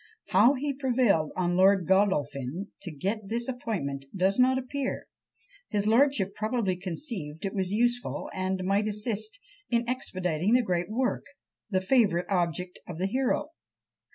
How 0.29 0.55
he 0.55 0.73
prevailed 0.73 1.31
on 1.35 1.55
Lord 1.55 1.85
Godolphin 1.85 2.71
to 2.81 2.91
get 2.91 3.27
this 3.29 3.47
appointment 3.47 4.05
does 4.15 4.39
not 4.39 4.57
appear 4.57 5.05
his 5.69 5.85
lordship 5.85 6.33
probably 6.33 6.75
conceived 6.75 7.45
it 7.45 7.53
was 7.53 7.71
useful, 7.71 8.27
and 8.33 8.63
might 8.63 8.87
assist 8.87 9.39
in 9.69 9.87
expediting 9.87 10.53
the 10.55 10.63
great 10.63 10.89
work, 10.89 11.25
the 11.69 11.81
favourite 11.81 12.25
object 12.31 12.79
of 12.87 12.97
the 12.97 13.05
hero. 13.05 13.49